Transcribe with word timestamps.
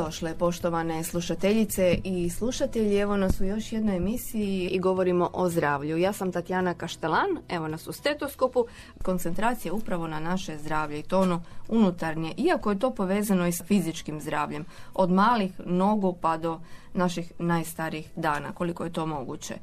Dobro 0.00 0.08
mi 0.08 0.12
došle, 0.12 0.34
poštovane 0.38 1.04
slušateljice 1.04 1.98
i 2.04 2.30
slušatelji. 2.30 2.96
Evo 2.96 3.16
nas 3.16 3.40
u 3.40 3.44
još 3.44 3.72
jednoj 3.72 3.96
emisiji 3.96 4.68
i 4.68 4.78
govorimo 4.78 5.30
o 5.32 5.48
zdravlju. 5.48 5.96
Ja 5.96 6.12
sam 6.12 6.32
Tatjana 6.32 6.74
Kaštelan, 6.74 7.38
evo 7.48 7.68
nas 7.68 7.86
u 7.86 7.92
stetoskopu. 7.92 8.64
Koncentracija 9.02 9.72
upravo 9.72 10.08
na 10.08 10.20
naše 10.20 10.58
zdravlje 10.58 10.98
i 10.98 11.02
to 11.02 11.20
ono 11.20 11.42
unutarnje, 11.68 12.34
iako 12.36 12.70
je 12.70 12.78
to 12.78 12.90
povezano 12.90 13.46
i 13.46 13.52
s 13.52 13.62
fizičkim 13.64 14.20
zdravljem. 14.20 14.64
Od 14.94 15.10
malih 15.10 15.52
nogu 15.66 16.16
pa 16.20 16.36
do 16.36 16.60
naših 16.94 17.32
najstarijih 17.38 18.10
dana, 18.16 18.52
koliko 18.52 18.84
je 18.84 18.92
to 18.92 19.06
moguće. 19.06 19.54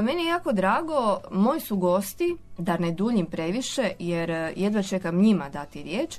Meni 0.00 0.22
je 0.22 0.28
jako 0.28 0.52
drago, 0.52 1.20
moji 1.30 1.60
su 1.60 1.76
gosti, 1.76 2.36
da 2.58 2.78
ne 2.78 2.92
duljim 2.92 3.26
previše, 3.26 3.90
jer 3.98 4.30
jedva 4.56 4.82
čekam 4.82 5.20
njima 5.20 5.48
dati 5.48 5.82
riječ, 5.82 6.18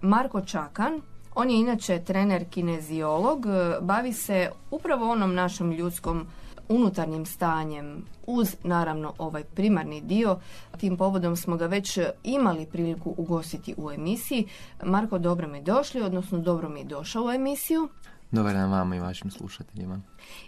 Marko 0.00 0.40
Čakan, 0.40 1.00
on 1.40 1.50
je 1.50 1.60
inače 1.60 2.04
trener 2.04 2.44
kineziolog, 2.50 3.46
e, 3.46 3.80
bavi 3.80 4.12
se 4.12 4.50
upravo 4.70 5.10
onom 5.10 5.34
našom 5.34 5.72
ljudskom 5.72 6.26
unutarnjim 6.68 7.26
stanjem 7.26 8.04
uz 8.26 8.56
naravno 8.64 9.12
ovaj 9.18 9.44
primarni 9.44 10.00
dio. 10.00 10.38
Tim 10.78 10.96
povodom 10.96 11.36
smo 11.36 11.56
ga 11.56 11.66
već 11.66 11.98
imali 12.24 12.66
priliku 12.66 13.14
ugostiti 13.16 13.74
u 13.76 13.90
emisiji. 13.90 14.46
Marko, 14.84 15.18
dobro 15.18 15.48
mi 15.48 15.62
došli, 15.62 16.02
odnosno 16.02 16.38
dobro 16.38 16.68
mi 16.68 16.80
je 16.80 16.84
došao 16.84 17.24
u 17.24 17.30
emisiju. 17.30 17.88
Dobar 18.32 18.54
dan 18.54 18.70
vama 18.70 18.96
i 18.96 19.00
vašim 19.00 19.30
slušateljima. 19.30 20.00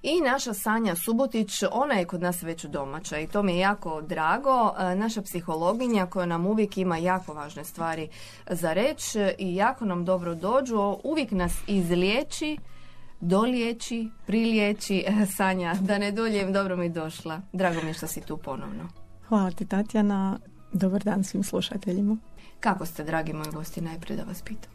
I 0.02 0.20
naša 0.20 0.55
Sanja 0.55 0.94
Subotić, 0.97 1.62
ona 1.72 1.94
je 1.94 2.05
kod 2.05 2.22
nas 2.22 2.42
već 2.42 2.64
domaća 2.64 3.19
i 3.19 3.27
to 3.27 3.42
mi 3.42 3.52
je 3.52 3.58
jako 3.58 4.02
drago. 4.02 4.75
E, 4.78 4.94
Naša 4.94 5.22
psihologinja 5.22 6.06
koja 6.06 6.27
nam 6.27 6.47
uvijek 6.47 6.78
ima 6.78 6.97
jako 6.97 7.34
važne 7.34 7.64
stvari 7.64 8.08
za 8.50 8.72
reći 8.72 9.34
i 9.38 9.55
jako 9.55 9.84
nam 9.84 10.05
dobro 10.05 10.34
dođu. 10.34 10.97
Uvijek 11.05 11.30
nas 11.30 11.53
izliječi, 11.66 12.58
doliječi, 13.20 14.08
priliječi. 14.27 15.05
E, 15.06 15.27
Sanja, 15.27 15.75
da 15.80 15.98
ne 15.98 16.12
duljem, 16.12 16.53
dobro 16.53 16.77
mi 16.77 16.88
došla. 16.88 17.41
Drago 17.53 17.83
mi 17.83 17.88
je 17.88 17.94
što 17.94 18.06
si 18.06 18.20
tu 18.20 18.36
ponovno. 18.36 18.88
Hvala 19.28 19.50
ti 19.50 19.66
Tatjana. 19.66 20.38
Dobar 20.72 21.03
dan 21.05 21.25
svim 21.25 21.42
slušateljima. 21.44 22.16
Kako 22.60 22.86
ste, 22.86 23.05
dragi 23.05 23.33
moji 23.33 23.50
gosti, 23.53 23.80
najprije 23.80 24.16
da 24.16 24.25
vas 24.25 24.42
pitam? 24.42 24.72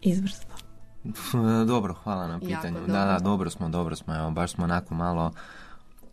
Izvrsno. 0.00 0.67
Dobro, 1.66 1.94
hvala 1.94 2.26
na 2.26 2.38
pitanju. 2.40 2.74
dobro. 2.76 2.92
Da, 2.92 3.04
da, 3.04 3.18
dobro 3.18 3.50
smo, 3.50 3.68
dobro 3.68 3.96
smo. 3.96 4.14
Evo, 4.16 4.30
baš 4.30 4.52
smo 4.52 4.64
onako 4.64 4.94
malo, 4.94 5.32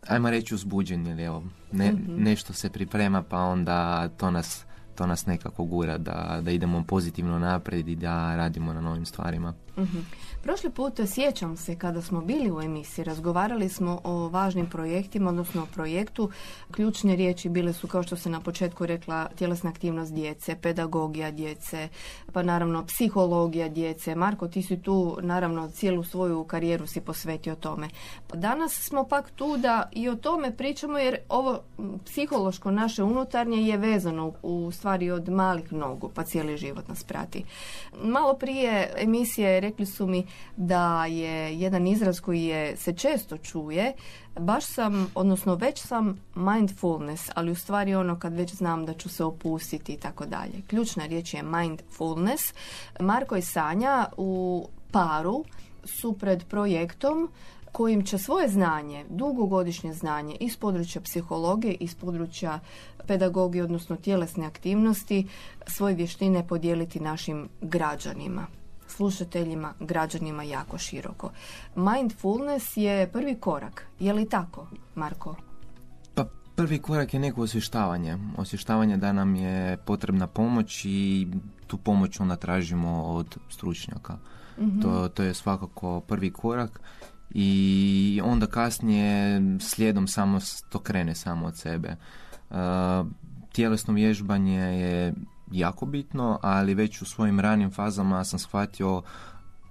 ajmo 0.08 0.30
reći 0.30 0.54
uzbuđeni, 0.54 1.08
jer 1.10 1.20
evo, 1.20 1.42
ne, 1.72 1.92
Mhm. 1.92 2.22
nešto 2.22 2.52
se 2.52 2.70
priprema, 2.70 3.22
pa 3.22 3.38
onda 3.38 4.08
to 4.08 4.30
nas, 4.30 4.64
to 4.96 5.06
nas 5.06 5.26
nekako 5.26 5.64
gura 5.64 5.98
da, 5.98 6.38
da 6.42 6.50
idemo 6.50 6.84
pozitivno 6.88 7.38
naprijed 7.38 7.88
i 7.88 7.96
da 7.96 8.36
radimo 8.36 8.72
na 8.72 8.80
novim 8.80 9.06
stvarima. 9.06 9.54
Mhm. 9.78 9.98
Prošli 10.42 10.70
put 10.70 11.00
sjećam 11.06 11.56
se 11.56 11.78
kada 11.78 12.02
smo 12.02 12.20
bili 12.20 12.50
u 12.50 12.60
emisiji, 12.60 13.04
razgovarali 13.04 13.68
smo 13.68 14.00
o 14.04 14.28
važnim 14.28 14.66
projektima, 14.66 15.30
odnosno 15.30 15.62
o 15.62 15.66
projektu. 15.66 16.30
Ključne 16.70 17.16
riječi 17.16 17.48
bile 17.48 17.72
su, 17.72 17.88
kao 17.88 18.02
što 18.02 18.16
se 18.16 18.30
na 18.30 18.40
početku 18.40 18.86
rekla, 18.86 19.28
tjelesna 19.36 19.70
aktivnost 19.70 20.14
djece, 20.14 20.56
pedagogija 20.62 21.30
djece, 21.30 21.88
pa 22.32 22.42
naravno 22.42 22.86
psihologija 22.86 23.68
djece. 23.68 24.14
Marko, 24.14 24.48
ti 24.48 24.62
si 24.62 24.82
tu, 24.82 25.18
naravno, 25.22 25.70
cijelu 25.70 26.04
svoju 26.04 26.44
karijeru 26.44 26.86
si 26.86 27.00
posvetio 27.00 27.54
tome. 27.54 27.88
Danas 28.34 28.72
smo 28.72 29.04
pak 29.04 29.30
tu 29.30 29.56
da 29.56 29.88
i 29.92 30.08
o 30.08 30.16
tome 30.16 30.56
pričamo 30.56 30.98
jer 30.98 31.16
ovo 31.28 31.60
psihološko 32.04 32.70
naše 32.70 33.02
unutarnje 33.02 33.56
je 33.56 33.76
vezano 33.76 34.32
u 34.42 34.70
stvari 34.72 34.85
od 35.12 35.28
malih 35.28 35.72
nogu, 35.72 36.10
pa 36.14 36.22
cijeli 36.22 36.56
život 36.56 36.88
nas 36.88 37.04
prati. 37.04 37.44
Malo 38.02 38.34
prije 38.34 38.92
emisije 38.96 39.60
rekli 39.60 39.86
su 39.86 40.06
mi 40.06 40.26
da 40.56 41.06
je 41.06 41.58
jedan 41.58 41.86
izraz 41.86 42.20
koji 42.20 42.44
je, 42.44 42.76
se 42.76 42.92
često 42.92 43.38
čuje, 43.38 43.92
baš 44.40 44.64
sam, 44.64 45.10
odnosno 45.14 45.54
već 45.54 45.86
sam 45.86 46.20
mindfulness, 46.34 47.30
ali 47.34 47.50
u 47.50 47.54
stvari 47.54 47.94
ono 47.94 48.18
kad 48.18 48.34
već 48.34 48.54
znam 48.54 48.86
da 48.86 48.94
ću 48.94 49.08
se 49.08 49.24
opustiti 49.24 49.92
i 49.92 49.96
tako 49.96 50.26
dalje. 50.26 50.62
Ključna 50.66 51.06
riječ 51.06 51.34
je 51.34 51.42
mindfulness. 51.42 52.54
Marko 53.00 53.36
i 53.36 53.42
Sanja 53.42 54.06
u 54.16 54.68
paru 54.90 55.44
su 55.84 56.12
pred 56.12 56.44
projektom 56.44 57.28
kojim 57.76 58.04
će 58.04 58.18
svoje 58.18 58.48
znanje, 58.48 59.04
dugogodišnje 59.08 59.92
znanje 59.92 60.36
iz 60.40 60.56
područja 60.56 61.00
psihologije, 61.00 61.74
iz 61.74 61.94
područja 61.94 62.60
pedagogije, 63.06 63.64
odnosno 63.64 63.96
tjelesne 63.96 64.46
aktivnosti, 64.46 65.26
svoje 65.66 65.94
vještine 65.94 66.46
podijeliti 66.48 67.00
našim 67.00 67.48
građanima 67.60 68.46
slušateljima, 68.88 69.74
građanima 69.80 70.42
jako 70.42 70.78
široko. 70.78 71.30
Mindfulness 71.74 72.76
je 72.76 73.10
prvi 73.12 73.34
korak. 73.34 73.86
Je 74.00 74.12
li 74.12 74.28
tako, 74.28 74.66
Marko? 74.94 75.36
Pa 76.14 76.24
prvi 76.54 76.78
korak 76.78 77.14
je 77.14 77.20
neko 77.20 77.42
osvještavanje. 77.42 78.18
Osvještavanje 78.36 78.96
da 78.96 79.12
nam 79.12 79.34
je 79.34 79.76
potrebna 79.76 80.26
pomoć 80.26 80.84
i 80.84 81.28
tu 81.66 81.76
pomoć 81.76 82.20
onda 82.20 82.36
tražimo 82.36 83.02
od 83.02 83.36
stručnjaka. 83.48 84.18
To, 84.82 85.08
to 85.08 85.22
je 85.22 85.34
svakako 85.34 86.00
prvi 86.00 86.30
korak 86.30 86.80
i 87.30 88.20
onda 88.24 88.46
kasnije 88.46 89.40
slijedom 89.60 90.08
samo 90.08 90.38
to 90.68 90.78
krene 90.78 91.14
samo 91.14 91.46
od 91.46 91.58
sebe. 91.58 91.88
E, 91.88 91.96
tjelesno 93.52 93.94
vježbanje 93.94 94.58
je 94.58 95.14
jako 95.52 95.86
bitno, 95.86 96.38
ali 96.42 96.74
već 96.74 97.02
u 97.02 97.04
svojim 97.04 97.40
ranim 97.40 97.70
fazama 97.70 98.24
sam 98.24 98.38
shvatio 98.38 99.02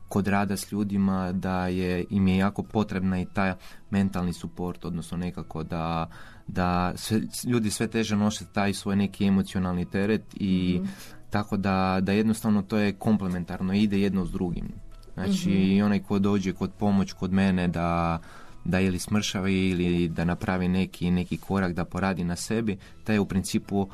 kod 0.07 0.27
rada 0.27 0.57
s 0.57 0.71
ljudima 0.71 1.31
da 1.31 1.67
je 1.67 2.05
im 2.09 2.27
je 2.27 2.37
jako 2.37 2.63
potrebna 2.63 3.21
i 3.21 3.25
taj 3.33 3.53
mentalni 3.89 4.33
suport, 4.33 4.85
odnosno 4.85 5.17
nekako 5.17 5.63
da, 5.63 6.09
da 6.47 6.93
sve, 6.95 7.21
ljudi 7.47 7.71
sve 7.71 7.87
teže 7.87 8.15
nose 8.15 8.45
taj 8.53 8.73
svoj 8.73 8.95
neki 8.95 9.25
emocionalni 9.27 9.85
teret 9.85 10.23
i 10.33 10.81
tako 11.29 11.57
da, 11.57 11.99
da 12.01 12.11
jednostavno 12.11 12.61
to 12.61 12.77
je 12.77 12.93
komplementarno, 12.93 13.73
ide 13.73 13.99
jedno 13.99 14.25
s 14.25 14.31
drugim. 14.31 14.84
Znači 15.15 15.49
i 15.49 15.81
onaj 15.81 15.99
ko 15.99 16.19
dođe 16.19 16.53
kod 16.53 16.71
pomoć 16.79 17.13
kod 17.13 17.33
mene 17.33 17.67
da 17.67 18.19
da 18.65 18.79
ili 18.79 18.99
smršavi 18.99 19.69
ili 19.69 20.07
da 20.07 20.25
napravi 20.25 20.67
neki, 20.67 21.11
neki 21.11 21.37
korak 21.37 21.73
da 21.73 21.85
poradi 21.85 22.23
na 22.23 22.35
sebi, 22.35 22.77
taj 23.03 23.15
je 23.15 23.19
u 23.19 23.25
principu 23.25 23.87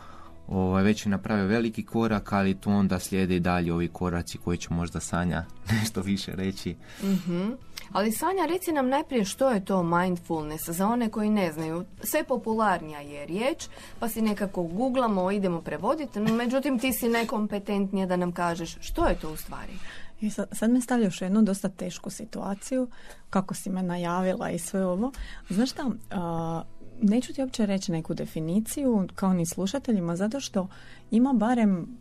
ovaj, 0.48 0.84
već 0.84 1.06
je 1.06 1.10
napravio 1.10 1.46
veliki 1.46 1.86
korak, 1.86 2.34
ali 2.34 2.56
tu 2.56 2.72
onda 2.72 3.00
slijede 3.00 3.36
i 3.36 3.40
dalje 3.40 3.74
ovi 3.74 3.88
koraci 3.88 4.38
koji 4.38 4.58
će 4.58 4.74
možda 4.74 5.00
Sanja 5.00 5.46
nešto 5.82 6.02
više 6.02 6.32
reći. 6.36 6.76
Mhm. 7.04 7.50
Ali 7.92 8.12
Sanja, 8.12 8.46
reci 8.46 8.72
nam 8.72 8.90
najprije 8.90 9.26
što 9.26 9.50
je 9.50 9.66
to 9.66 9.84
mindfulness 9.84 10.70
za 10.70 10.88
one 10.88 11.10
koji 11.10 11.30
ne 11.30 11.52
znaju. 11.52 11.86
Sve 12.04 12.24
popularnija 12.24 13.00
je 13.00 13.26
riječ, 13.26 13.68
pa 14.00 14.10
si 14.10 14.22
nekako 14.22 14.64
googlamo, 14.64 15.32
idemo 15.32 15.62
prevoditi, 15.62 16.20
no, 16.20 16.34
međutim 16.34 16.80
ti 16.80 16.94
si 16.94 17.10
nekompetentnija 17.10 18.06
da 18.06 18.16
nam 18.16 18.32
kažeš 18.32 18.78
što 18.80 19.08
je 19.08 19.16
to 19.16 19.34
u 19.34 19.36
stvari. 19.36 19.74
I 20.22 20.30
sad, 20.30 20.48
sad 20.52 20.72
me 20.72 20.82
stavljaš 20.82 21.22
u 21.22 21.26
jednu 21.26 21.42
dosta 21.42 21.70
tešku 21.70 22.10
situaciju, 22.10 22.88
kako 23.30 23.54
si 23.54 23.70
me 23.70 23.84
najavila 23.84 24.50
i 24.50 24.60
sve 24.60 24.86
ovo. 24.86 25.12
Znaš 25.50 25.72
šta, 25.72 25.92
a, 26.12 26.64
neću 27.02 27.34
ti 27.34 27.42
uopće 27.42 27.66
reći 27.66 27.92
neku 27.92 28.14
definiciju, 28.14 29.08
kao 29.16 29.34
ni 29.34 29.46
slušateljima, 29.46 30.16
zato 30.16 30.40
što 30.40 30.68
ima 31.12 31.34
barem 31.34 31.98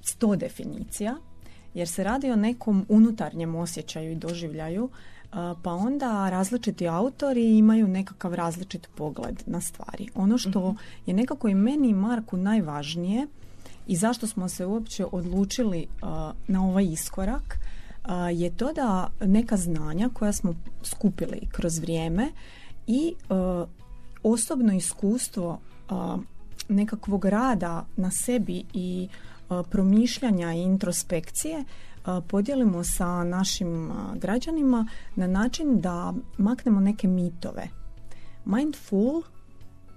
sto 0.00 0.36
definicija, 0.36 1.16
jer 1.74 1.88
se 1.88 2.04
radi 2.04 2.30
o 2.30 2.36
nekom 2.36 2.86
unutarnjem 2.88 3.54
osjećaju 3.54 4.12
i 4.12 4.16
doživljaju, 4.16 4.88
a, 5.32 5.54
pa 5.62 5.72
onda 5.72 6.30
različiti 6.30 6.88
autori 6.88 7.58
imaju 7.58 7.88
nekakav 7.88 8.34
različit 8.34 8.88
pogled 8.94 9.42
na 9.46 9.60
stvari. 9.60 10.08
Ono 10.14 10.38
što 10.38 10.74
je 11.06 11.14
nekako 11.14 11.48
i 11.48 11.54
meni 11.54 11.88
i 11.88 11.94
Marku 11.94 12.36
najvažnije 12.36 13.26
i 13.86 13.96
zašto 13.96 14.26
smo 14.26 14.48
se 14.48 14.66
uopće 14.66 15.06
odlučili 15.12 15.86
na 16.48 16.64
ovaj 16.68 16.84
iskorak 16.84 17.58
je 18.32 18.56
to 18.56 18.72
da 18.72 19.10
neka 19.20 19.56
znanja 19.56 20.10
koja 20.12 20.32
smo 20.32 20.54
skupili 20.82 21.48
kroz 21.52 21.78
vrijeme 21.78 22.28
i 22.86 23.14
a, 23.28 23.66
osobno 24.22 24.72
iskustvo 24.74 25.60
nekakvog 26.68 27.24
rada 27.24 27.86
na 27.96 28.10
sebi 28.10 28.64
i 28.72 29.08
a, 29.48 29.62
promišljanja 29.62 30.52
i 30.52 30.62
introspekcije 30.62 31.64
a, 32.04 32.20
podijelimo 32.20 32.84
sa 32.84 33.24
našim 33.24 33.92
građanima 34.14 34.86
na 35.16 35.26
način 35.26 35.80
da 35.80 36.14
maknemo 36.38 36.80
neke 36.80 37.08
mitove. 37.08 37.68
Mindful 38.44 39.22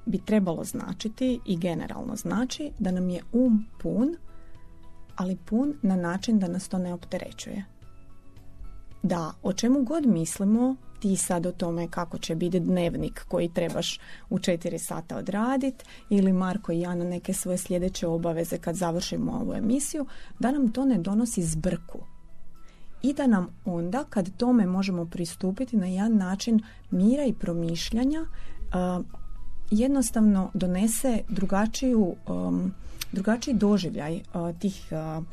bi 0.05 0.17
trebalo 0.25 0.63
značiti 0.63 1.39
i 1.45 1.57
generalno 1.57 2.15
znači 2.15 2.71
da 2.79 2.91
nam 2.91 3.09
je 3.09 3.21
um 3.31 3.65
pun, 3.81 4.15
ali 5.15 5.35
pun 5.35 5.73
na 5.81 5.95
način 5.95 6.39
da 6.39 6.47
nas 6.47 6.67
to 6.69 6.77
ne 6.77 6.93
opterećuje. 6.93 7.76
Da, 9.03 9.33
o 9.43 9.53
čemu 9.53 9.83
god 9.83 10.05
mislimo, 10.05 10.75
ti 10.99 11.15
sad 11.15 11.45
o 11.45 11.51
tome 11.51 11.87
kako 11.87 12.17
će 12.17 12.35
biti 12.35 12.59
dnevnik 12.59 13.25
koji 13.27 13.49
trebaš 13.49 13.99
u 14.29 14.39
četiri 14.39 14.79
sata 14.79 15.17
odraditi 15.17 15.85
ili 16.09 16.33
Marko 16.33 16.71
i 16.71 16.79
ja 16.79 16.95
na 16.95 17.03
neke 17.03 17.33
svoje 17.33 17.57
sljedeće 17.57 18.07
obaveze 18.07 18.57
kad 18.57 18.75
završimo 18.75 19.31
ovu 19.31 19.53
emisiju, 19.53 20.05
da 20.39 20.51
nam 20.51 20.71
to 20.71 20.85
ne 20.85 20.97
donosi 20.97 21.43
zbrku. 21.43 21.99
I 23.01 23.13
da 23.13 23.27
nam 23.27 23.47
onda, 23.65 24.03
kad 24.09 24.37
tome 24.37 24.65
možemo 24.65 25.05
pristupiti 25.05 25.77
na 25.77 25.87
jedan 25.87 26.17
način 26.17 26.59
mira 26.91 27.25
i 27.25 27.33
promišljanja, 27.33 28.25
jednostavno 29.71 30.51
donese 30.53 31.21
drugačiju 31.29 32.15
um, 32.27 32.73
drugačiji 33.11 33.53
doživljaj 33.53 34.15
uh, 34.15 34.59
tih 34.59 34.87
uh, 34.91 35.23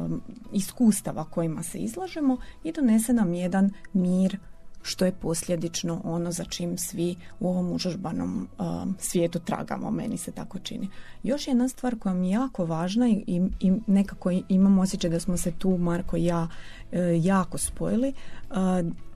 um, 0.00 0.22
iskustava 0.52 1.24
kojima 1.24 1.62
se 1.62 1.78
izlažemo 1.78 2.36
i 2.64 2.72
donese 2.72 3.12
nam 3.12 3.34
jedan 3.34 3.70
mir 3.92 4.38
što 4.82 5.04
je 5.04 5.12
posljedično 5.12 6.00
ono 6.04 6.32
za 6.32 6.44
čim 6.44 6.78
svi 6.78 7.16
u 7.40 7.48
ovom 7.48 7.72
užužbanom 7.72 8.48
um, 8.58 8.96
svijetu 8.98 9.38
tragamo, 9.38 9.90
meni 9.90 10.18
se 10.18 10.32
tako 10.32 10.58
čini. 10.58 10.88
Još 11.22 11.48
jedna 11.48 11.68
stvar 11.68 11.98
koja 11.98 12.14
mi 12.14 12.28
je 12.28 12.32
jako 12.32 12.66
važna 12.66 13.08
i, 13.08 13.42
i, 13.60 13.72
nekako 13.86 14.30
imam 14.48 14.78
osjećaj 14.78 15.10
da 15.10 15.20
smo 15.20 15.36
se 15.36 15.52
tu, 15.58 15.78
Marko 15.78 16.16
i 16.16 16.24
ja, 16.24 16.48
uh, 16.92 16.98
jako 17.24 17.58
spojili, 17.58 18.12
uh, 18.50 18.56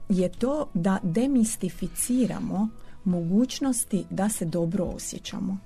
je 0.09 0.29
to 0.29 0.69
da 0.73 0.99
demistificiramo 1.03 2.69
mogućnosti 3.07 4.05
da 4.09 4.29
se 4.29 4.45
dobro 4.45 4.85
osjećamo. 4.85 5.57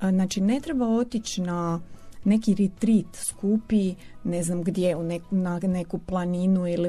Znači, 0.00 0.40
ne 0.40 0.60
treba 0.60 0.88
otići 0.88 1.40
na 1.40 1.80
neki 2.24 2.54
retreat 2.54 3.16
skupi, 3.16 3.94
ne 4.24 4.42
znam 4.42 4.62
gdje, 4.62 4.96
u 4.96 5.02
na 5.30 5.58
neku 5.62 5.98
planinu 5.98 6.68
ili 6.68 6.88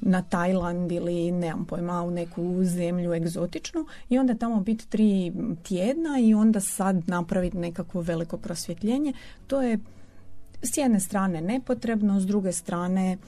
na 0.00 0.22
Tajland 0.22 0.92
ili 0.92 1.32
nemam 1.32 1.64
pojma, 1.64 2.02
u 2.02 2.10
neku 2.10 2.64
zemlju 2.64 3.14
egzotičnu 3.14 3.86
i 4.08 4.18
onda 4.18 4.34
tamo 4.34 4.60
biti 4.60 4.88
tri 4.88 5.32
tjedna 5.62 6.18
i 6.20 6.34
onda 6.34 6.60
sad 6.60 7.08
napraviti 7.08 7.56
nekakvo 7.56 8.00
veliko 8.00 8.36
prosvjetljenje. 8.36 9.12
To 9.46 9.62
je 9.62 9.78
s 10.62 10.76
jedne 10.76 11.00
strane 11.00 11.40
nepotrebno, 11.40 12.20
s 12.20 12.26
druge 12.26 12.52
strane 12.52 13.18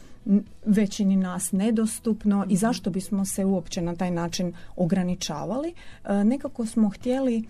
većini 0.67 1.17
nas 1.17 1.53
nedostupno 1.53 2.47
i 2.49 2.56
zašto 2.56 2.91
bismo 2.91 3.25
se 3.25 3.44
uopće 3.44 3.82
na 3.82 3.97
taj 3.97 4.11
način 4.11 4.53
ograničavali. 4.76 5.75
E, 6.05 6.25
nekako 6.25 6.67
smo 6.67 6.88
htjeli 6.88 7.38
e, 7.38 7.44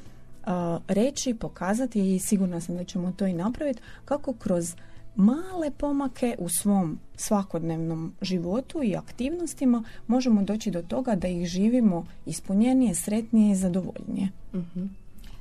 reći, 0.88 1.34
pokazati 1.34 2.14
i 2.14 2.18
sigurna 2.18 2.60
sam 2.60 2.76
da 2.76 2.84
ćemo 2.84 3.12
to 3.12 3.26
i 3.26 3.32
napraviti 3.32 3.80
kako 4.04 4.32
kroz 4.32 4.74
male 5.16 5.70
pomake 5.76 6.36
u 6.38 6.48
svom 6.48 6.98
svakodnevnom 7.16 8.12
životu 8.22 8.82
i 8.82 8.96
aktivnostima 8.96 9.84
možemo 10.06 10.42
doći 10.42 10.70
do 10.70 10.82
toga 10.82 11.14
da 11.14 11.28
ih 11.28 11.46
živimo 11.46 12.06
ispunjenije, 12.26 12.94
sretnije 12.94 13.52
i 13.52 13.56
zadovoljnije. 13.56 14.28
uh 14.52 14.64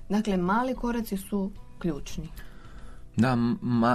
Dakle, 0.09 0.38
mali 0.38 0.75
koraci 0.75 1.18
su 1.18 1.51
ključni. 1.79 2.29
Da, 3.18 3.36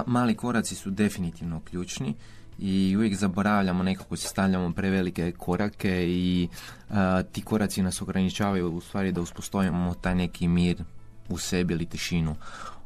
mali 0.05 0.35
koraci 0.35 0.75
su 0.75 0.89
definitivno 0.89 1.61
ključni 1.69 2.13
i 2.61 2.95
uvijek 2.97 3.15
zaboravljamo 3.15 3.83
nekako 3.83 4.15
se 4.15 4.27
stavljamo 4.27 4.73
prevelike 4.73 5.31
korake 5.31 6.05
i 6.07 6.47
ti 7.31 7.41
koraci 7.41 7.81
nas 7.81 8.01
ograničavaju 8.01 8.71
u 8.71 8.81
stvari 8.81 9.11
da 9.11 9.21
uspostavimo 9.21 9.93
taj 9.93 10.15
neki 10.15 10.47
mir 10.47 10.83
u 11.29 11.37
sebi 11.37 11.73
ili 11.73 11.85
tišinu. 11.85 12.35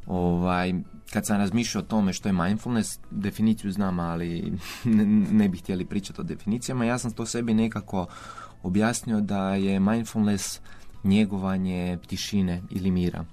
Ovaj, 0.07 0.73
kad 1.13 1.25
sam 1.25 1.37
razmišljao 1.37 1.83
o 1.83 1.87
tome 1.87 2.13
što 2.13 2.29
je 2.29 2.33
mindfulness, 2.33 2.99
definiciju 3.11 3.71
znam, 3.71 3.99
ali 3.99 4.53
ne, 4.83 5.05
ne 5.31 5.49
bih 5.49 5.61
htjeli 5.61 5.85
pričati 5.85 6.21
o 6.21 6.23
definicijama, 6.23 6.85
ja 6.85 6.97
sam 6.97 7.11
to 7.11 7.25
sebi 7.25 7.53
nekako 7.53 8.07
objasnio 8.63 9.21
da 9.21 9.55
je 9.55 9.79
mindfulness 9.79 10.59
njegovanje 11.03 11.97
tišine 12.07 12.61
ili 12.69 12.91
mira 12.91 13.25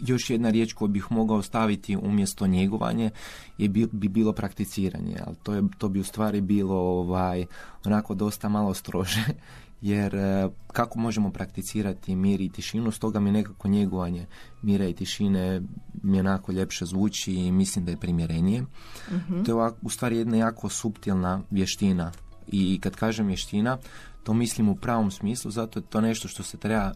još 0.00 0.30
jedna 0.30 0.50
riječ 0.50 0.72
koju 0.72 0.88
bih 0.88 1.06
mogao 1.10 1.42
staviti 1.42 1.96
umjesto 1.96 2.46
njegovanje 2.46 3.10
je 3.58 3.68
bi, 3.68 3.88
bi 3.92 4.08
bilo 4.08 4.32
prakticiranje, 4.32 5.16
ali 5.26 5.36
to, 5.42 5.54
je, 5.54 5.62
to 5.78 5.88
bi 5.88 6.00
u 6.00 6.04
stvari 6.04 6.40
bilo 6.40 6.76
ovaj, 6.76 7.46
onako 7.84 8.14
dosta 8.14 8.48
malo 8.48 8.74
strože, 8.74 9.24
jer 9.80 10.14
e, 10.14 10.48
kako 10.66 10.98
možemo 10.98 11.30
prakticirati 11.30 12.16
mir 12.16 12.40
i 12.40 12.48
tišinu, 12.48 12.90
stoga 12.90 13.20
mi 13.20 13.32
nekako 13.32 13.68
njegovanje 13.68 14.26
mira 14.62 14.88
i 14.88 14.94
tišine 14.94 15.62
mi 16.02 16.20
onako 16.20 16.52
ljepše 16.52 16.86
zvuči 16.86 17.34
i 17.34 17.52
mislim 17.52 17.84
da 17.84 17.90
je 17.90 17.96
primjerenije. 17.96 18.62
uh 18.62 19.44
To 19.44 19.64
je 19.64 19.72
u 19.82 19.90
stvari 19.90 20.16
jedna 20.16 20.36
jako 20.36 20.68
subtilna 20.68 21.42
vještina 21.50 22.12
i 22.48 22.78
kad 22.82 22.96
kažem 22.96 23.26
vještina, 23.26 23.78
to 24.22 24.34
mislim 24.34 24.68
u 24.68 24.76
pravom 24.76 25.10
smislu, 25.10 25.50
zato 25.50 25.78
je 25.78 25.82
to 25.82 26.00
nešto 26.00 26.28
što 26.28 26.42
se 26.42 26.56
treba 26.56 26.92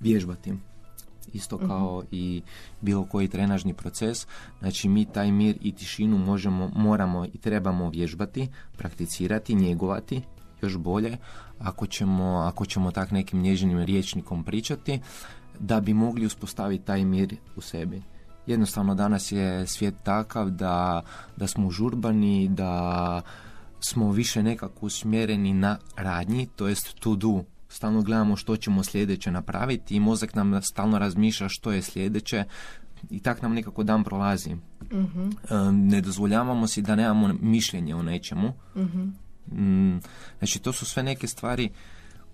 vježbati 0.00 0.54
isto 1.32 1.56
mhm. 1.56 1.66
kao 1.66 2.02
i 2.10 2.42
bilo 2.80 3.04
koji 3.04 3.28
trenažni 3.28 3.74
proces. 3.74 4.26
Znači 4.58 4.88
mi 4.88 5.04
taj 5.04 5.32
mir 5.32 5.56
i 5.60 5.72
tišinu 5.72 6.18
možemo, 6.18 6.70
moramo 6.76 7.24
i 7.24 7.38
trebamo 7.38 7.90
vježbati, 7.90 8.48
prakticirati, 8.76 9.54
njegovati 9.54 10.22
još 10.62 10.76
bolje 10.76 11.16
ako 11.58 11.86
ćemo, 11.86 12.38
ako 12.38 12.66
ćemo 12.66 12.90
tak 12.90 13.10
nekim 13.10 13.40
nježnim 13.40 13.78
riječnikom 13.78 14.44
pričati 14.44 15.00
da 15.58 15.80
bi 15.80 15.94
mogli 15.94 16.26
uspostaviti 16.26 16.84
taj 16.84 17.04
mir 17.04 17.36
u 17.56 17.60
sebi. 17.60 18.02
Jednostavno 18.46 18.94
danas 18.94 19.32
je 19.32 19.66
svijet 19.66 19.94
takav 20.02 20.50
da, 20.50 21.02
da 21.36 21.46
smo 21.46 21.70
žurbani, 21.70 22.48
da 22.48 23.22
smo 23.80 24.12
više 24.12 24.42
nekako 24.42 24.86
usmjereni 24.86 25.54
na 25.54 25.78
radnji, 25.96 26.46
to 26.56 26.68
jest 26.68 26.94
to 27.00 27.14
do, 27.14 27.44
stalno 27.68 28.02
gledamo 28.02 28.36
što 28.36 28.56
ćemo 28.56 28.84
sljedeće 28.84 29.30
napraviti 29.30 29.96
i 29.96 30.00
mozak 30.00 30.34
nam 30.34 30.62
stalno 30.62 30.98
razmišlja 30.98 31.48
što 31.48 31.72
je 31.72 31.82
sljedeće 31.82 32.44
i 33.10 33.20
tak 33.20 33.42
nam 33.42 33.54
nekako 33.54 33.82
dan 33.82 34.04
prolazi. 34.04 34.54
uh 34.54 35.72
Ne 35.72 36.00
dozvoljavamo 36.00 36.66
si 36.66 36.82
da 36.82 36.96
nemamo 36.96 37.34
mišljenje 37.40 37.94
o 37.94 38.02
nečemu. 38.02 38.52
uh 38.74 38.90
Znači 40.38 40.58
to 40.58 40.72
su 40.72 40.86
sve 40.86 41.02
neke 41.02 41.26
stvari 41.26 41.70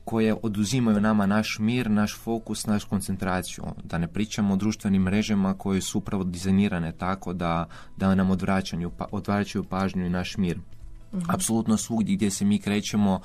koje 0.05 0.37
oduzimaju 0.43 1.01
nama 1.01 1.27
naš 1.27 1.57
mir, 1.61 1.91
naš 1.91 2.17
fokus, 2.19 2.67
naš 2.67 2.85
koncentraciju. 2.85 3.65
Da 3.85 3.99
ne 3.99 4.09
pričamo 4.09 4.55
o 4.55 4.57
društvenim 4.57 5.03
mrežama 5.03 5.55
koje 5.55 5.81
su 5.81 5.99
upravo 5.99 6.25
dizajnirane 6.25 6.93
tako 6.93 7.33
da, 7.33 7.67
da 7.97 8.15
nam 8.15 8.31
odvraćaju, 8.31 8.91
pa, 8.99 9.07
odvraćaju 9.13 9.65
pažnju 9.65 10.07
i 10.07 10.11
naš 10.11 10.37
mir. 10.37 10.59
Mhm. 11.13 11.25
Apsolutno 11.29 11.77
svugdje 11.77 12.17
gdje 12.17 12.31
se 12.31 12.45
mi 12.45 12.59
krećemo 12.59 13.21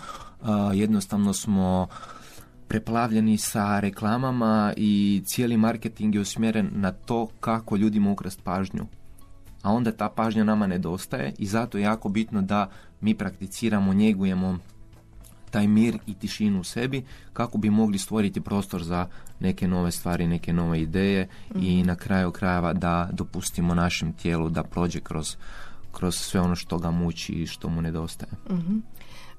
jednostavno 0.74 1.34
smo 1.34 1.88
preplavljeni 2.68 3.38
sa 3.38 3.80
reklamama 3.80 4.74
i 4.78 5.22
cijeli 5.26 5.58
marketing 5.58 6.16
je 6.16 6.22
usmjeren 6.22 6.70
na 6.72 6.92
to 6.92 7.28
kako 7.40 7.76
ljudima 7.76 8.12
ukrast 8.12 8.44
pažnju. 8.44 8.86
A 9.62 9.72
onda 9.72 9.92
ta 9.92 10.10
pažnja 10.10 10.44
nama 10.44 10.68
nedostaje 10.68 11.34
i 11.38 11.46
zato 11.46 11.78
je 11.78 11.84
jako 11.84 12.10
bitno 12.10 12.42
da 12.42 12.70
mi 13.02 13.16
prakticiramo, 13.16 13.94
njegujemo 13.94 14.60
taj 15.52 15.68
mir 15.68 15.98
i 16.08 16.14
tišinu 16.14 16.60
u 16.60 16.64
sebi 16.64 17.04
kako 17.34 17.58
bi 17.58 17.70
mogli 17.70 17.98
stvoriti 17.98 18.42
prostor 18.42 18.84
za 18.84 19.08
neke 19.40 19.68
nove 19.68 19.92
stvari, 19.92 20.28
neke 20.28 20.54
nove 20.54 20.82
ideje 20.82 21.28
i 21.56 21.78
mhm. 21.78 21.88
na 21.88 21.96
kraju 21.96 22.32
krajeva 22.32 22.74
da 22.74 23.10
dopustimo 23.12 23.76
našem 23.76 24.14
tijelu 24.14 24.50
da 24.50 24.64
prođe 24.64 25.00
kroz 25.00 25.36
kroz 25.98 26.16
sve 26.16 26.42
ono 26.42 26.56
što 26.56 26.78
ga 26.78 26.92
muči 26.92 27.34
i 27.34 27.48
što 27.48 27.70
mu 27.70 27.82
nedostaje. 27.82 28.32
mm 28.50 28.82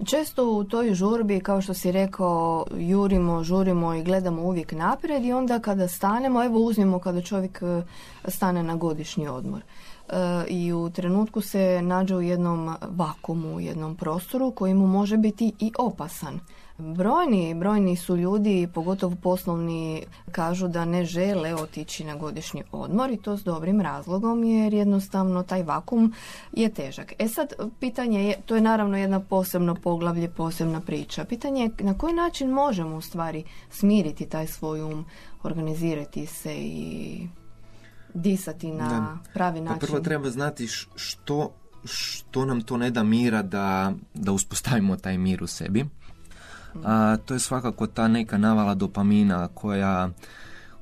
Često 0.06 0.50
u 0.50 0.64
toj 0.64 0.94
žurbi, 0.94 1.40
kao 1.40 1.60
što 1.60 1.74
si 1.74 1.92
rekao, 1.92 2.66
jurimo, 2.76 3.44
žurimo 3.44 3.94
i 3.94 4.02
gledamo 4.02 4.42
uvijek 4.42 4.72
naprijed 4.72 5.24
i 5.24 5.32
onda 5.32 5.58
kada 5.58 5.88
stanemo, 5.88 6.44
evo 6.44 6.60
uzmimo 6.60 6.98
kada 6.98 7.22
čovjek 7.22 7.62
e, 7.62 7.82
stane 8.30 8.62
na 8.62 8.76
godišnji 8.76 9.28
odmor. 9.28 9.60
E, 9.62 10.14
I 10.48 10.72
u 10.72 10.90
trenutku 10.90 11.40
se 11.40 11.82
nađe 11.82 12.16
u 12.16 12.22
jednom 12.22 12.76
vakumu, 12.88 13.54
u 13.54 13.60
jednom 13.60 13.96
prostoru 13.96 14.50
koji 14.50 14.74
mu 14.74 14.86
može 14.86 15.16
biti 15.16 15.52
i 15.60 15.72
opasan. 15.78 16.40
Brojni, 16.78 17.54
brojni 17.54 17.96
su 17.96 18.16
ljudi, 18.16 18.68
pogotovo 18.74 19.16
poslovni, 19.22 20.04
kažu 20.32 20.68
da 20.68 20.84
ne 20.84 21.04
žele 21.04 21.54
otići 21.54 22.04
na 22.04 22.16
godišnji 22.16 22.62
odmor 22.72 23.10
i 23.10 23.16
to 23.16 23.36
s 23.36 23.44
dobrim 23.44 23.80
razlogom 23.80 24.44
jer 24.44 24.74
jednostavno 24.74 25.42
taj 25.42 25.62
vakum 25.62 26.12
je 26.52 26.74
težak. 26.74 27.12
E 27.18 27.28
sad, 27.28 27.52
pitanje 27.80 28.24
je, 28.24 28.40
to 28.46 28.54
je 28.54 28.60
naravno 28.60 28.98
jedna 28.98 29.20
posebno 29.20 29.74
poglavlje, 29.74 30.28
posebna 30.28 30.80
priča. 30.80 31.24
Pitanje 31.24 31.62
je 31.62 31.70
na 31.78 31.94
koji 31.94 32.14
način 32.14 32.50
možemo 32.50 32.96
u 32.96 33.00
stvari 33.00 33.44
smiriti 33.70 34.26
taj 34.26 34.46
svoj 34.46 34.82
um, 34.82 35.04
organizirati 35.42 36.26
se 36.26 36.54
i 36.54 37.28
disati 38.14 38.72
na 38.72 39.18
pravi 39.34 39.58
pa 39.58 39.64
način. 39.64 39.80
Pa 39.80 39.86
prvo 39.86 40.00
treba 40.00 40.30
znati 40.30 40.66
što, 40.94 41.52
što 41.84 42.44
nam 42.44 42.60
to 42.60 42.76
ne 42.76 42.90
da 42.90 43.02
mira 43.02 43.42
da, 43.42 43.92
da 44.14 44.32
uspostavimo 44.32 44.96
taj 44.96 45.18
mir 45.18 45.42
u 45.42 45.46
sebi 45.46 45.84
a 46.84 47.16
to 47.16 47.34
je 47.34 47.40
svakako 47.40 47.86
ta 47.86 48.08
neka 48.08 48.38
navala 48.38 48.74
dopamina 48.74 49.48
koja 49.48 50.10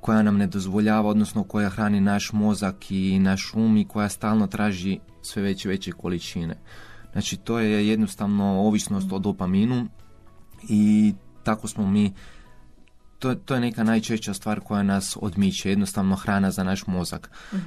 koja 0.01 0.23
nam 0.23 0.37
ne 0.37 0.47
dozvoljava, 0.47 1.09
odnosno 1.09 1.45
koja 1.45 1.69
hrani 1.69 2.01
naš 2.01 2.33
mozak 2.33 2.91
i 2.91 3.19
naš 3.19 3.55
um 3.55 3.77
i 3.77 3.89
koja 3.89 4.09
stalno 4.09 4.47
traži 4.47 4.99
sve 5.23 5.43
veće 5.43 5.69
i 5.69 5.71
veće 5.71 5.93
količine. 5.93 6.57
Znači 7.13 7.37
to 7.37 7.59
je 7.59 7.89
jednostavno 7.89 8.45
ovisnost 8.45 9.13
o 9.13 9.19
dopaminu 9.19 9.87
i 10.69 11.15
tako 11.43 11.69
smo 11.69 11.87
mi 11.87 12.13
to, 13.19 13.35
to 13.35 13.55
je 13.55 13.61
neka 13.61 13.85
najčešća 13.85 14.35
stvar 14.35 14.61
koja 14.61 14.83
nas 14.83 15.17
odmiče, 15.21 15.71
jednostavno 15.71 16.17
hrana 16.17 16.51
za 16.51 16.65
naš 16.65 16.87
mozak. 16.87 17.31
uh 17.53 17.59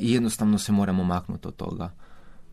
I 0.00 0.12
jednostavno 0.12 0.58
se 0.58 0.72
moramo 0.72 1.04
maknuti 1.04 1.48
od 1.48 1.56
toga. 1.56 1.90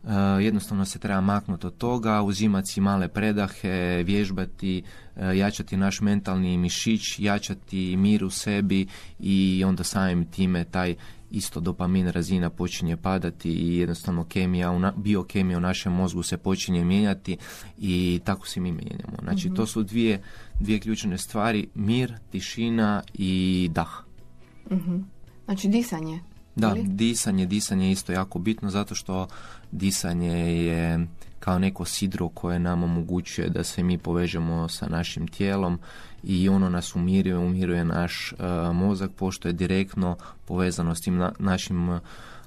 Uh, 0.02 0.10
jednostavno 0.40 0.84
se 0.84 0.98
treba 0.98 1.20
maknuti 1.20 1.66
od 1.66 1.76
toga, 1.76 2.22
uzimati 2.22 2.72
si 2.72 2.80
male 2.80 3.08
predahe, 3.08 4.02
vježbati, 4.02 4.82
uh, 5.16 5.36
jačati 5.36 5.76
naš 5.76 6.00
mentalni 6.00 6.56
mišić, 6.56 7.18
jačati 7.18 7.96
mir 7.96 8.24
u 8.24 8.30
sebi 8.30 8.86
i 9.18 9.64
onda 9.66 9.84
samim 9.84 10.24
time 10.24 10.64
taj 10.64 10.94
isto 11.30 11.60
dopamin 11.60 12.08
razina 12.08 12.50
počinje 12.50 12.96
padati 12.96 13.50
i 13.50 13.76
jednostavno 13.76 14.24
kemija, 14.24 14.92
biokemija 14.96 15.58
u 15.58 15.60
našem 15.60 15.92
mozgu 15.92 16.22
se 16.22 16.36
počinje 16.36 16.84
mijenjati 16.84 17.36
i 17.78 18.20
tako 18.24 18.46
se 18.46 18.60
mi 18.60 18.72
mijenjamo. 18.72 19.16
Znači 19.22 19.48
to 19.48 19.62
mhm. 19.62 19.68
su 19.68 19.82
dvije, 19.82 20.22
dvije 20.60 20.80
ključne 20.80 21.18
stvari, 21.18 21.68
mir, 21.74 22.14
tišina 22.30 23.02
i 23.14 23.68
dah. 23.72 23.90
uh 24.70 24.78
Znači 25.44 25.68
disanje. 25.68 26.20
Da, 26.56 26.74
disanje, 26.84 27.46
disanje 27.46 27.86
je 27.86 27.92
isto 27.92 28.12
jako 28.12 28.38
bitno 28.38 28.70
zato 28.70 28.94
što 28.94 29.28
disanje 29.72 30.64
je 30.64 31.06
kao 31.40 31.58
neko 31.58 31.84
sidro 31.84 32.28
koje 32.28 32.58
nam 32.58 32.82
omogućuje 32.82 33.48
da 33.48 33.64
se 33.64 33.82
mi 33.82 33.98
povežemo 33.98 34.68
sa 34.68 34.86
našim 34.88 35.28
tijelom 35.28 35.78
i 36.22 36.48
ono 36.48 36.68
nas 36.68 36.96
umiruje, 36.96 37.38
umiruje 37.38 37.84
naš 37.84 38.32
uh, 38.32 38.76
mozak 38.76 39.10
pošto 39.10 39.48
je 39.48 39.52
direktno 39.52 40.16
povezano 40.44 40.94
s 40.94 41.00
tim 41.00 41.22
našim 41.38 41.88
uh, 41.88 42.00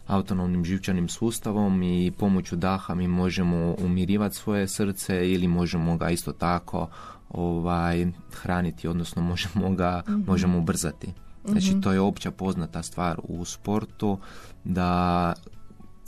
autonomnim 0.07 0.65
živčanim 0.65 1.09
sustavom 1.09 1.83
i 1.83 2.11
pomoću 2.11 2.55
daha 2.55 2.95
mi 2.95 3.07
možemo 3.07 3.75
umirivati 3.79 4.35
svoje 4.35 4.67
srce 4.67 5.31
ili 5.31 5.47
možemo 5.47 5.97
ga 5.97 6.09
isto 6.09 6.31
tako 6.31 6.89
ovaj 7.29 8.07
hraniti 8.31 8.87
odnosno 8.87 9.21
možemo 9.21 9.75
ga 9.75 10.03
mm 10.07 10.23
možemo 10.27 10.57
ubrzati. 10.57 11.13
Znači 11.45 11.71
mhm. 11.71 11.81
to 11.81 11.91
je 11.91 11.99
opća 11.99 12.31
poznata 12.31 12.83
stvar 12.83 13.19
u 13.23 13.45
sportu 13.45 14.19
da 14.63 15.33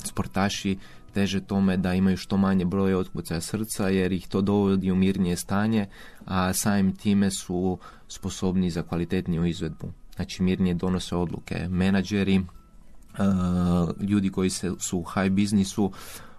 sportaši 0.04 0.78
teže 1.14 1.42
tome 1.42 1.78
da 1.78 1.94
imaju 1.94 2.18
što 2.18 2.38
manje 2.38 2.66
broje 2.66 2.98
otkucaja 2.98 3.42
srca 3.42 3.90
jer 3.90 4.12
ih 4.12 4.28
to 4.28 4.42
dovodi 4.42 4.92
u 4.92 4.96
mirnije 4.96 5.36
stanje, 5.36 5.88
a 6.26 6.54
samim 6.54 6.96
time 6.96 7.32
su 7.32 7.78
sposobni 8.08 8.70
za 8.70 8.84
kvalitetniju 8.84 9.46
izvedbu. 9.46 9.92
Znači 10.16 10.44
mirnije 10.44 10.74
donose 10.74 11.16
odluke. 11.16 11.68
Menadžeri, 11.70 12.40
uh, 12.40 14.02
ljudi 14.02 14.30
koji 14.30 14.50
su 14.80 15.00
u 15.00 15.04
high 15.04 15.32
biznisu, 15.32 15.86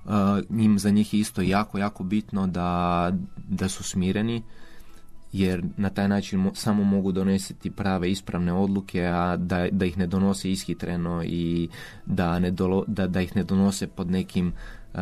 uh, 0.05 0.13
njim, 0.51 0.79
za 0.79 0.91
njih 0.91 1.15
je 1.15 1.21
isto 1.21 1.43
jako, 1.43 1.79
jako 1.79 2.05
bitno 2.05 2.47
da, 2.47 3.13
da 3.49 3.69
su 3.69 3.83
smireni, 3.85 4.43
jer 5.35 5.65
na 5.77 5.91
taj 5.91 6.09
način 6.09 6.51
samo 6.55 6.85
mogu 6.85 7.13
donesiti 7.13 7.71
prave 7.71 8.11
ispravne 8.11 8.53
odluke, 8.53 9.07
a 9.07 9.37
da, 9.37 9.69
da 9.71 9.85
ih 9.85 9.99
ne 9.99 10.07
donose 10.07 10.51
ishitreno 10.51 11.23
i 11.25 11.69
da, 12.07 12.39
ne 12.39 12.51
da, 12.87 13.07
da 13.07 13.21
ih 13.21 13.37
ne 13.37 13.45
donose 13.45 13.87
pod 13.87 14.11
nekim 14.11 14.53
uh, 14.95 15.01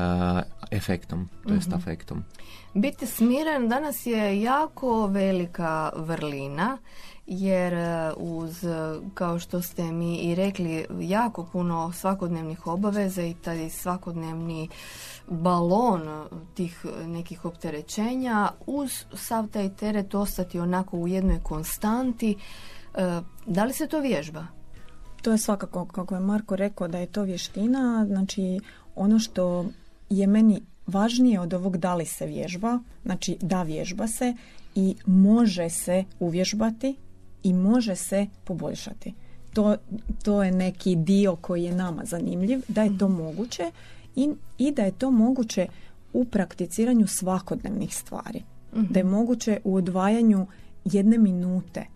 efektom, 0.70 1.28
to 1.46 1.54
jest 1.54 1.68
mhm. 1.68 1.76
afektom. 1.76 2.24
Biti 2.74 3.06
smiren 3.06 3.68
danas 3.68 4.06
je 4.06 4.42
jako 4.42 5.06
velika 5.06 5.90
vrlina 5.96 6.78
jer 7.26 7.74
uh, 7.74 8.14
uz, 8.16 8.64
kao 9.14 9.38
što 9.38 9.62
ste 9.62 9.82
mi 9.82 10.16
i 10.16 10.34
rekli, 10.34 10.86
jako 11.00 11.46
puno 11.52 11.92
svakodnevnih 11.92 12.66
obaveza 12.66 13.22
i 13.22 13.34
taj 13.34 13.70
svakodnevni 13.70 14.68
balon 15.28 16.26
tih 16.54 16.86
nekih 17.06 17.44
opterećenja 17.44 18.48
uz 18.66 19.04
sav 19.14 19.48
taj 19.48 19.74
teret 19.74 20.14
ostati 20.14 20.60
onako 20.60 20.96
u 20.96 21.08
jednoj 21.08 21.40
konstanti. 21.42 22.36
E, 22.94 23.20
da 23.46 23.64
li 23.64 23.72
se 23.72 23.86
to 23.86 24.00
vježba? 24.00 24.46
To 25.22 25.32
je 25.32 25.38
svakako, 25.38 25.86
kako 25.86 26.14
je 26.14 26.20
Marko 26.20 26.56
rekao, 26.56 26.88
da 26.88 26.98
je 26.98 27.06
to 27.06 27.22
vještina. 27.22 28.06
Znači, 28.08 28.60
ono 28.94 29.18
što 29.18 29.66
je 30.10 30.26
meni 30.26 30.62
važnije 30.86 31.40
od 31.40 31.54
ovog 31.54 31.76
da 31.76 31.94
li 31.94 32.06
se 32.06 32.26
vježba, 32.26 32.78
znači 33.04 33.36
da 33.40 33.62
vježba 33.62 34.08
se 34.08 34.34
i 34.74 34.96
može 35.06 35.70
se 35.70 36.04
uvježbati 36.20 36.96
i 37.42 37.52
može 37.52 37.96
se 37.96 38.26
poboljšati. 38.44 39.14
To, 39.52 39.76
to 40.22 40.42
je 40.42 40.52
neki 40.52 40.96
dio 40.96 41.36
koji 41.36 41.64
je 41.64 41.74
nama 41.74 42.04
zanimljiv, 42.04 42.60
da 42.68 42.82
je 42.82 42.98
to 42.98 43.08
moguće 43.08 43.70
i, 44.16 44.30
i 44.58 44.72
da 44.72 44.82
je 44.82 44.92
to 44.92 45.10
moguće 45.10 45.66
u 46.12 46.24
prakticiranju 46.24 47.06
svakodnevnih 47.06 47.96
stvari. 47.96 48.42
Da 48.72 49.00
je 49.00 49.04
moguće 49.04 49.60
u 49.64 49.74
odvajanju 49.74 50.46
jedne 50.84 51.18
minute. 51.18 51.86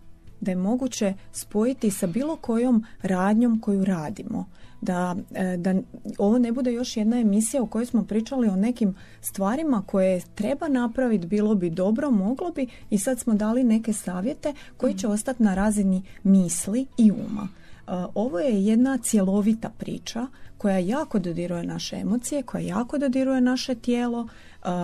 Da 0.41 0.51
je 0.51 0.55
moguće 0.55 1.13
spojiti 1.31 1.91
sa 1.91 2.07
bilo 2.07 2.35
kojom 2.35 2.83
radnjom 3.01 3.59
koju 3.59 3.85
radimo. 3.85 4.45
Da, 4.81 5.15
e, 5.35 5.57
da 5.57 5.73
ovo 6.17 6.39
ne 6.39 6.51
bude 6.51 6.73
još 6.73 6.97
jedna 6.97 7.19
emisija 7.19 7.63
u 7.63 7.67
kojoj 7.67 7.85
smo 7.85 8.03
pričali 8.03 8.47
o 8.47 8.55
nekim 8.55 8.95
stvarima 9.21 9.83
koje 9.85 10.21
treba 10.35 10.67
napraviti, 10.67 11.27
bilo 11.27 11.55
bi 11.55 11.69
dobro, 11.69 12.11
moglo 12.11 12.51
bi 12.51 12.67
i 12.89 12.97
sad 12.97 13.19
smo 13.19 13.33
dali 13.33 13.63
neke 13.63 13.93
savjete 13.93 14.53
koji 14.77 14.93
će 14.93 15.07
ostati 15.07 15.43
na 15.43 15.55
razini 15.55 16.03
misli 16.23 16.85
i 16.97 17.11
uma. 17.11 17.47
E, 17.47 17.91
ovo 18.15 18.39
je 18.39 18.65
jedna 18.65 18.97
cjelovita 18.97 19.69
priča 19.69 20.27
koja 20.57 20.77
jako 20.77 21.19
dodiruje 21.19 21.63
naše 21.63 21.95
emocije, 21.95 22.43
koja 22.43 22.61
jako 22.61 22.97
dodiruje 22.97 23.41
naše 23.41 23.75
tijelo. 23.75 24.27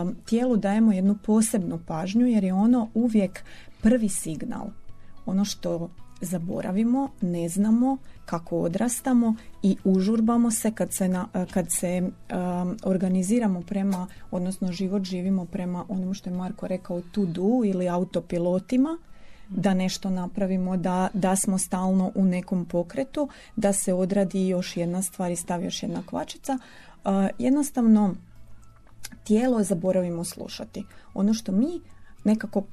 Um, 0.01 0.15
tijelu 0.25 0.57
dajemo 0.57 0.91
jednu 0.91 1.17
posebnu 1.25 1.79
pažnju 1.87 2.27
jer 2.27 2.43
je 2.43 2.53
ono 2.53 2.89
uvijek 2.93 3.43
prvi 3.81 4.09
signal. 4.09 4.67
Ono 5.25 5.45
što 5.45 5.89
zaboravimo, 6.23 7.09
ne 7.21 7.49
znamo 7.49 7.97
kako 8.25 8.59
odrastamo 8.59 9.35
i 9.63 9.77
užurbamo 9.83 10.51
se 10.51 10.71
kad 10.71 10.93
se, 10.93 11.07
na, 11.07 11.27
kad 11.51 11.71
se 11.71 12.01
um, 12.01 12.77
organiziramo 12.83 13.61
prema, 13.61 14.07
odnosno 14.31 14.71
život 14.71 15.03
živimo 15.03 15.45
prema 15.45 15.85
onom 15.89 16.13
što 16.13 16.29
je 16.29 16.35
Marko 16.35 16.67
rekao 16.67 17.01
to 17.01 17.25
do 17.25 17.61
ili 17.65 17.89
autopilotima 17.89 18.97
da 19.49 19.73
nešto 19.73 20.09
napravimo, 20.09 20.77
da, 20.77 21.09
da 21.13 21.35
smo 21.35 21.57
stalno 21.57 22.11
u 22.15 22.25
nekom 22.25 22.65
pokretu, 22.65 23.29
da 23.55 23.73
se 23.73 23.93
odradi 23.93 24.47
još 24.47 24.77
jedna 24.77 25.01
stvar 25.01 25.31
i 25.31 25.35
stavi 25.35 25.65
još 25.65 25.83
jedna 25.83 26.03
kvačica. 26.05 26.57
Uh, 27.05 27.11
jednostavno, 27.39 28.15
tijelo 29.23 29.63
zaboravimo 29.63 30.23
slušati. 30.23 30.85
Ono 31.13 31.33
što 31.33 31.51
mi 31.51 31.81
nekako 32.23 32.63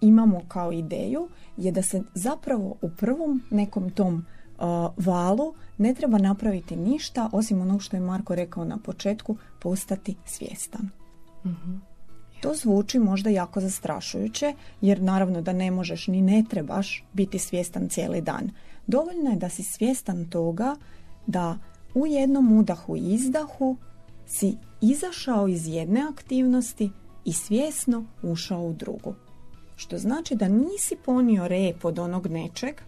imamo 0.00 0.40
kao 0.48 0.72
ideju 0.72 1.28
je 1.56 1.72
da 1.72 1.82
se 1.82 2.02
zapravo 2.14 2.76
u 2.82 2.90
prvom 2.96 3.42
nekom 3.50 3.90
tom 3.90 4.14
uh, 4.14 4.64
valu 4.96 5.54
ne 5.78 5.94
treba 5.94 6.18
napraviti 6.18 6.76
ništa 6.76 7.28
osim 7.32 7.60
onog 7.60 7.82
što 7.82 7.96
je 7.96 8.00
Marko 8.00 8.34
rekao 8.34 8.64
na 8.64 8.78
početku, 8.78 9.36
postati 9.60 10.14
svjestan. 10.24 10.90
mm 11.44 11.96
to 12.40 12.54
zvuči 12.54 12.98
možda 12.98 13.30
jako 13.30 13.60
zastrašujuće, 13.60 14.54
jer 14.80 15.02
naravno 15.02 15.42
da 15.42 15.52
ne 15.52 15.70
možeš 15.70 16.06
ni 16.06 16.22
ne 16.22 16.44
trebaš 16.50 17.04
biti 17.12 17.38
svjestan 17.38 17.88
cijeli 17.88 18.20
dan. 18.20 18.50
Dovoljno 18.86 19.30
je 19.30 19.36
da 19.36 19.48
si 19.48 19.62
svjestan 19.62 20.24
toga 20.24 20.76
da 21.26 21.58
u 21.94 22.06
jednom 22.06 22.58
udahu 22.58 22.96
i 22.96 23.14
izdahu 23.14 23.76
si 24.26 24.56
izašao 24.80 25.48
iz 25.48 25.68
jedne 25.68 26.02
aktivnosti 26.10 26.90
i 27.24 27.32
svjesno 27.32 28.04
ušao 28.22 28.62
u 28.62 28.72
drugu. 28.72 29.14
Što 29.76 29.98
znači 29.98 30.34
da 30.34 30.48
nisi 30.48 30.96
ponio 31.04 31.48
rep 31.48 31.84
od 31.84 31.98
onog 31.98 32.26
nečeg 32.26 32.80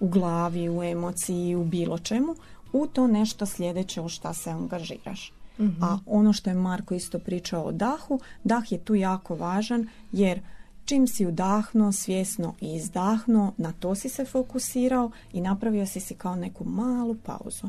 u 0.00 0.08
glavi, 0.08 0.68
u 0.68 0.82
emociji, 0.82 1.54
u 1.54 1.64
bilo 1.64 1.98
čemu, 1.98 2.34
u 2.72 2.86
to 2.86 3.06
nešto 3.06 3.46
sljedeće 3.46 4.00
u 4.00 4.08
šta 4.08 4.34
se 4.34 4.50
angažiraš. 4.50 5.32
A 5.80 5.98
ono 6.06 6.32
što 6.32 6.50
je 6.50 6.54
Marko 6.54 6.94
isto 6.94 7.18
pričao 7.18 7.62
o 7.62 7.72
dahu, 7.72 8.20
dah 8.44 8.72
je 8.72 8.78
tu 8.78 8.94
jako 8.94 9.34
važan 9.34 9.88
jer 10.12 10.40
čim 10.84 11.06
si 11.06 11.26
udahnuo, 11.26 11.92
svjesno 11.92 12.54
i 12.60 12.74
izdahnuo, 12.74 13.52
na 13.56 13.72
to 13.72 13.94
si 13.94 14.08
se 14.08 14.24
fokusirao 14.24 15.10
i 15.32 15.40
napravio 15.40 15.86
si 15.86 16.00
si 16.00 16.14
kao 16.14 16.36
neku 16.36 16.64
malu 16.64 17.14
pauzu. 17.14 17.68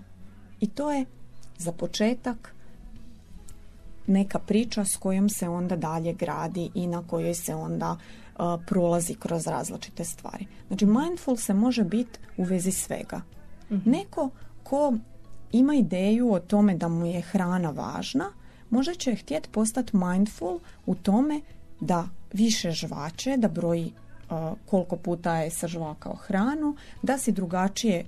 I 0.59 0.67
to 0.67 0.91
je 0.91 1.05
za 1.57 1.71
početak 1.71 2.55
neka 4.07 4.39
priča 4.39 4.85
s 4.85 4.97
kojom 4.97 5.29
se 5.29 5.49
onda 5.49 5.75
dalje 5.75 6.13
gradi 6.13 6.69
i 6.73 6.87
na 6.87 7.07
kojoj 7.07 7.33
se 7.33 7.55
onda 7.55 7.97
uh, 8.39 8.61
prolazi 8.67 9.15
kroz 9.15 9.47
različite 9.47 10.05
stvari. 10.05 10.45
Znači 10.67 10.85
mindful 10.85 11.37
se 11.37 11.53
može 11.53 11.83
biti 11.83 12.19
u 12.37 12.43
vezi 12.43 12.71
svega. 12.71 13.21
Mhm. 13.71 13.89
Neko 13.89 14.29
ko 14.63 14.93
ima 15.51 15.75
ideju 15.75 16.33
o 16.33 16.39
tome 16.39 16.75
da 16.75 16.87
mu 16.87 17.05
je 17.05 17.21
hrana 17.21 17.69
važna, 17.69 18.31
možda 18.69 18.93
će 18.93 19.15
htjeti 19.15 19.49
postati 19.49 19.97
mindful 19.97 20.59
u 20.85 20.95
tome 20.95 21.41
da 21.79 22.07
više 22.33 22.71
žvače, 22.71 23.37
da 23.37 23.47
broji 23.47 23.93
koliko 24.65 24.95
puta 24.97 25.35
je 25.35 25.51
sažvakao 25.51 26.15
hranu, 26.15 26.75
da 27.01 27.17
si 27.17 27.31
drugačije 27.31 28.05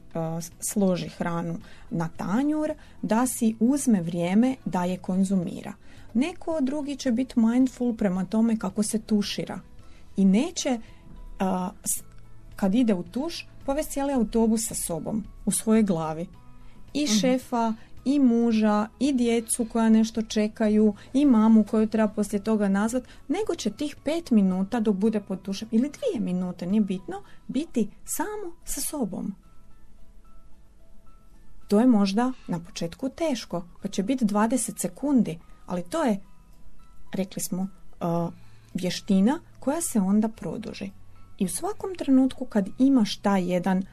složi 0.60 1.10
hranu 1.10 1.58
na 1.90 2.10
tanjur, 2.18 2.74
da 3.02 3.28
si 3.28 3.56
uzme 3.60 4.02
vrijeme 4.02 4.56
da 4.66 4.84
je 4.84 4.98
konzumira. 4.98 5.74
Neko 6.14 6.58
drugi 6.62 6.96
će 6.96 7.12
biti 7.12 7.40
mindful 7.40 7.96
prema 7.96 8.26
tome 8.26 8.60
kako 8.60 8.84
se 8.84 9.00
tušira 9.00 9.60
i 10.18 10.26
neće 10.26 10.80
kad 12.56 12.76
ide 12.76 12.94
u 12.94 13.04
tuš 13.04 13.48
povesti 13.66 13.94
cijeli 13.94 14.14
autobus 14.14 14.68
sa 14.68 14.76
sobom 14.76 15.24
u 15.46 15.52
svojoj 15.52 15.84
glavi 15.84 16.28
i 16.94 17.04
mhm. 17.04 17.14
šefa 17.14 17.74
i 18.06 18.20
muža 18.20 18.88
i 19.00 19.14
djecu 19.14 19.66
koja 19.72 19.90
nešto 19.90 20.22
čekaju 20.22 20.94
i 21.14 21.26
mamu 21.26 21.64
koju 21.64 21.88
treba 21.88 22.08
poslije 22.14 22.44
toga 22.44 22.68
nazvat 22.68 23.04
nego 23.28 23.56
će 23.56 23.70
tih 23.72 23.96
pet 24.04 24.32
minuta 24.32 24.80
dok 24.80 24.96
bude 24.96 25.20
pod 25.20 25.42
tušem 25.42 25.68
ili 25.72 25.92
dvije 25.92 26.26
minute, 26.26 26.66
nije 26.66 26.82
bitno 26.82 27.22
biti 27.48 27.90
samo 28.06 28.56
sa 28.66 28.82
sobom 28.82 29.36
to 31.68 31.80
je 31.80 31.88
možda 31.88 32.32
na 32.48 32.60
početku 32.60 33.10
teško 33.10 33.64
pa 33.82 33.88
će 33.88 34.04
biti 34.04 34.26
20 34.26 34.82
sekundi 34.82 35.40
ali 35.66 35.84
to 35.84 36.04
je 36.04 36.20
rekli 37.14 37.42
smo 37.42 37.62
uh, 37.62 38.34
vještina 38.74 39.40
koja 39.68 39.82
se 39.82 40.00
onda 40.00 40.28
produži 40.28 40.92
i 41.38 41.46
u 41.46 41.50
svakom 41.50 41.96
trenutku 41.96 42.46
kad 42.46 42.70
imaš 42.80 43.18
taj 43.18 43.52
jedan 43.52 43.84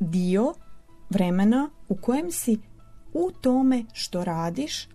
dio 0.00 0.54
vremena 1.10 1.70
u 1.88 1.96
kojem 1.96 2.30
si 2.30 2.58
u 3.12 3.30
tome 3.40 3.84
što 3.92 4.24
radiš 4.24 4.88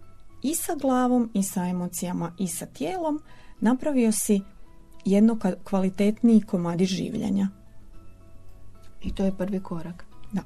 i 0.43 0.55
sa 0.55 0.75
glavom 0.75 1.29
i 1.33 1.43
sa 1.43 1.65
emocijama 1.65 2.31
i 2.37 2.47
sa 2.47 2.65
tijelom 2.65 3.21
napravio 3.59 4.11
si 4.11 4.41
jedno 5.05 5.37
kvalitetniji 5.63 6.41
komadi 6.41 6.85
življenja. 6.85 7.47
I 9.01 9.15
to 9.15 9.23
je 9.23 9.37
prvi 9.37 9.59
korak. 9.59 10.05
Da. 10.31 10.41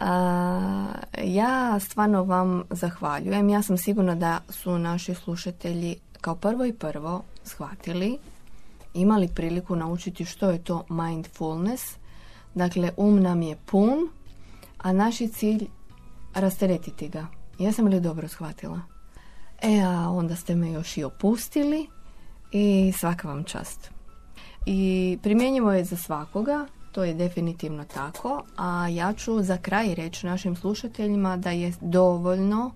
A, 0.00 0.86
ja 1.24 1.80
stvarno 1.80 2.24
vam 2.24 2.62
zahvaljujem. 2.70 3.48
Ja 3.48 3.62
sam 3.62 3.78
sigurna 3.78 4.14
da 4.14 4.40
su 4.48 4.78
naši 4.78 5.14
slušatelji 5.14 5.96
kao 6.20 6.36
prvo 6.36 6.64
i 6.64 6.72
prvo 6.72 7.24
shvatili, 7.44 8.18
imali 8.94 9.28
priliku 9.28 9.76
naučiti 9.76 10.24
što 10.24 10.50
je 10.50 10.64
to 10.64 10.84
mindfulness. 10.88 11.96
Dakle, 12.54 12.90
um 12.96 13.22
nam 13.22 13.42
je 13.42 13.56
pun, 13.66 14.08
a 14.78 14.92
naš 14.92 15.20
je 15.20 15.28
cilj 15.28 15.66
rasteretiti 16.34 17.08
ga. 17.08 17.26
Jesam 17.58 17.86
li 17.86 18.00
dobro 18.00 18.28
shvatila? 18.28 18.80
E, 19.62 19.80
a 19.80 20.10
onda 20.10 20.36
ste 20.36 20.54
me 20.54 20.72
još 20.72 20.96
i 20.96 21.04
opustili 21.04 21.86
i 22.52 22.92
svaka 22.98 23.28
vam 23.28 23.44
čast. 23.44 23.90
I 24.66 25.18
primjenjivo 25.22 25.72
je 25.72 25.84
za 25.84 25.96
svakoga, 25.96 26.66
to 26.92 27.04
je 27.04 27.14
definitivno 27.14 27.84
tako, 27.84 28.42
a 28.56 28.88
ja 28.88 29.12
ću 29.12 29.42
za 29.42 29.56
kraj 29.56 29.94
reći 29.94 30.26
našim 30.26 30.56
slušateljima 30.56 31.36
da 31.36 31.50
je 31.50 31.72
dovoljno 31.80 32.70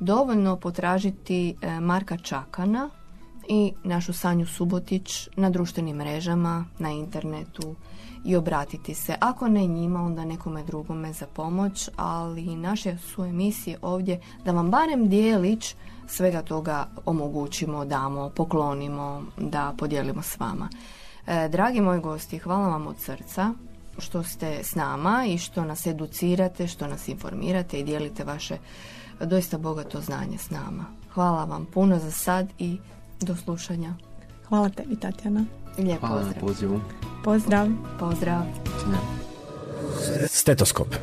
dovoljno 0.00 0.56
potražiti 0.56 1.56
e, 1.62 1.80
Marka 1.80 2.16
Čakana 2.16 2.90
i 3.48 3.72
našu 3.84 4.12
Sanju 4.12 4.46
Subotić 4.46 5.28
na 5.36 5.50
društvenim 5.50 5.96
mrežama, 5.96 6.64
na 6.78 6.90
internetu, 6.90 7.74
i 8.24 8.36
obratiti 8.36 8.94
se. 8.94 9.14
Ako 9.20 9.48
ne 9.48 9.66
njima, 9.66 10.02
onda 10.02 10.24
nekome 10.24 10.62
drugome 10.64 11.12
za 11.12 11.26
pomoć, 11.26 11.88
ali 11.96 12.56
naše 12.56 12.98
su 12.98 13.24
emisije 13.24 13.78
ovdje 13.82 14.20
da 14.44 14.52
vam 14.52 14.70
barem 14.70 15.08
dijelić 15.08 15.74
svega 16.06 16.42
toga 16.42 16.88
omogućimo, 17.04 17.84
damo, 17.84 18.28
poklonimo, 18.28 19.22
da 19.38 19.74
podijelimo 19.78 20.22
s 20.22 20.38
vama. 20.40 20.68
E, 21.26 21.48
dragi 21.48 21.80
moji 21.80 22.00
gosti, 22.00 22.38
hvala 22.38 22.68
vam 22.68 22.86
od 22.86 22.98
srca 22.98 23.52
što 23.98 24.22
ste 24.22 24.58
s 24.62 24.74
nama 24.74 25.24
i 25.28 25.38
što 25.38 25.64
nas 25.64 25.86
educirate, 25.86 26.66
što 26.66 26.86
nas 26.86 27.08
informirate 27.08 27.80
i 27.80 27.84
dijelite 27.84 28.24
vaše 28.24 28.58
doista 29.20 29.58
bogato 29.58 30.00
znanje 30.00 30.38
s 30.38 30.50
nama. 30.50 30.84
Hvala 31.14 31.44
vam 31.44 31.66
puno 31.74 31.98
za 31.98 32.10
sad 32.10 32.48
i 32.58 32.78
do 33.22 33.36
slušanja. 33.36 33.94
Hvala 34.48 34.68
tebi, 34.68 34.96
Tatjana. 34.96 35.44
Lijep 35.78 36.00
Hvala 36.00 36.16
pozdrav. 36.22 36.40
pozivu. 36.40 36.80
Pozdrav. 37.24 37.68
Pozdrav. 38.00 38.42
Stetoskop. 40.28 40.94